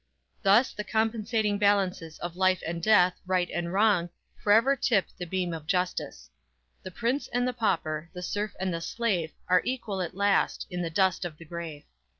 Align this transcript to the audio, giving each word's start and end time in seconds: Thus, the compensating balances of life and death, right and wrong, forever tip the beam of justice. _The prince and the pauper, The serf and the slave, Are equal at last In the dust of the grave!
Thus, 0.41 0.73
the 0.73 0.83
compensating 0.83 1.59
balances 1.59 2.17
of 2.21 2.35
life 2.35 2.63
and 2.65 2.81
death, 2.81 3.21
right 3.27 3.47
and 3.53 3.71
wrong, 3.71 4.09
forever 4.43 4.75
tip 4.75 5.05
the 5.15 5.27
beam 5.27 5.53
of 5.53 5.67
justice. 5.67 6.27
_The 6.83 6.91
prince 6.95 7.27
and 7.27 7.47
the 7.47 7.53
pauper, 7.53 8.09
The 8.11 8.23
serf 8.23 8.55
and 8.59 8.73
the 8.73 8.81
slave, 8.81 9.31
Are 9.47 9.61
equal 9.63 10.01
at 10.01 10.15
last 10.17 10.65
In 10.71 10.81
the 10.81 10.89
dust 10.89 11.23
of 11.23 11.37
the 11.37 11.45
grave! 11.45 11.83